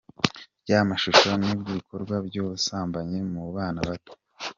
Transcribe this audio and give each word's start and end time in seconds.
ry’amashusho 0.63 1.29
n’ibikorwa 1.41 2.15
by’ubusambanyi 2.27 3.19
mu 3.31 3.43
bana 3.55 3.79
bato. 3.89 4.13